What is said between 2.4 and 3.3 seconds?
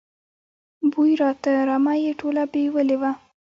بېولې وه.